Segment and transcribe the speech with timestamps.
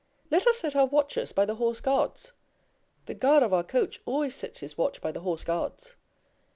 [0.31, 2.31] Let us set our watches by the Horse Guards.
[3.05, 5.95] The guard of our coach always sets his watch by the Horse Guards.